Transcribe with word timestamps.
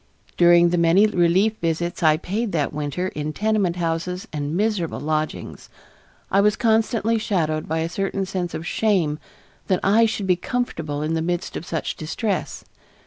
During 0.35 0.69
the 0.69 0.79
many 0.79 1.05
relief 1.05 1.57
visits 1.61 2.01
I 2.01 2.17
paid 2.17 2.53
that 2.53 2.73
winter 2.73 3.09
in 3.09 3.33
tenement 3.33 3.75
houses 3.75 4.27
and 4.33 4.57
miserable 4.57 4.99
lodgings, 4.99 5.69
I 6.31 6.41
was 6.41 6.55
constantly 6.55 7.19
shadowed 7.19 7.67
by 7.67 7.81
a 7.81 7.87
certain 7.87 8.25
sense 8.25 8.55
of 8.55 8.65
shame 8.65 9.19
that 9.67 9.79
I 9.83 10.07
should 10.07 10.25
be 10.25 10.35
comfortable 10.35 11.03
in 11.03 11.13
the 11.13 11.21
midst 11.21 11.55
of 11.55 11.67
such 11.67 11.97
distress. 11.97 12.63